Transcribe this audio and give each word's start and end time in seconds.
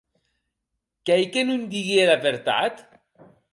Qu'ei 1.05 1.25
que 1.35 1.45
non 1.51 1.69
digui 1.75 2.01
era 2.07 2.19
vertat? 2.27 2.85